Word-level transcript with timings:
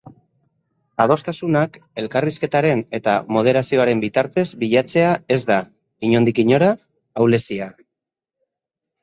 Adostasunak 1.03 1.75
elkarrizketaren 2.03 2.81
eta 2.99 3.13
moderazioaren 3.37 4.01
bitartez 4.05 4.47
bilatzea 4.65 5.13
ez 5.37 5.39
da, 5.53 5.59
inondik 6.09 6.43
inora, 6.47 6.73
ahulezia. 7.21 7.71